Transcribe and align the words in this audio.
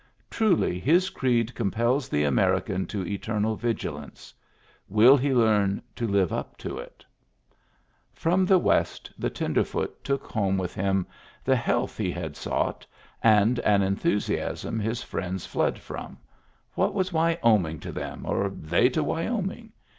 Truly 0.31 0.79
his 0.79 1.11
creed 1.11 1.53
compels 1.53 2.09
the 2.09 2.23
American 2.23 2.87
to 2.87 3.05
eternal 3.05 3.55
vigil 3.55 3.99
ance! 3.99 4.33
Will 4.89 5.15
he 5.15 5.31
learn 5.31 5.79
to 5.95 6.07
live 6.07 6.33
up 6.33 6.57
to 6.57 6.79
it? 6.79 7.05
From 8.11 8.43
the 8.43 8.57
West 8.57 9.13
the 9.15 9.29
tenderfoot 9.29 10.03
took 10.03 10.25
home 10.25 10.57
with 10.57 10.73
him 10.73 11.05
the 11.45 11.55
health 11.55 11.99
he 11.99 12.09
had 12.09 12.35
sought, 12.35 12.83
and 13.21 13.59
an 13.59 13.83
enthusiasm 13.83 14.79
Digitized 14.79 14.79
by 14.79 14.79
VjOOQIC 14.79 14.79
14 14.79 14.79
PREFACE 14.79 14.89
his 14.89 15.03
friends 15.03 15.45
fled 15.45 15.77
from; 15.77 16.17
what 16.73 16.95
was 16.95 17.13
Wyoming 17.13 17.79
to 17.81 17.91
them 17.91 18.25
or 18.25 18.49
they 18.49 18.89
to 18.89 19.03
Wyoming? 19.03 19.71